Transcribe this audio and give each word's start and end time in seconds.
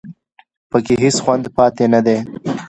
په 0.69 0.77
کې 0.85 0.93
هېڅ 1.03 1.15
خوند 1.23 1.45
پاتې 1.57 1.85
نه 1.93 1.99
دی 2.05 2.17